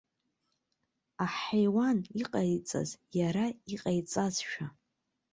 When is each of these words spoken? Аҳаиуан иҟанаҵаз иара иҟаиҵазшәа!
Аҳаиуан 1.23 1.99
иҟанаҵаз 2.21 2.89
иара 3.19 3.45
иҟаиҵазшәа! 3.73 4.65